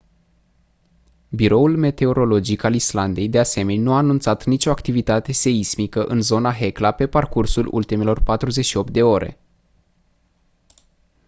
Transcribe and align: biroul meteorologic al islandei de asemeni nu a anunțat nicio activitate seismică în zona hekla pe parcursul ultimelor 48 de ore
biroul 1.29 1.77
meteorologic 1.77 2.63
al 2.63 2.73
islandei 2.73 3.29
de 3.29 3.39
asemeni 3.39 3.81
nu 3.81 3.93
a 3.93 3.97
anunțat 3.97 4.45
nicio 4.45 4.69
activitate 4.69 5.31
seismică 5.31 6.03
în 6.03 6.21
zona 6.21 6.53
hekla 6.53 6.91
pe 6.91 7.07
parcursul 7.07 7.67
ultimelor 7.71 8.21
48 8.21 8.91
de 8.93 9.01
ore 9.03 9.39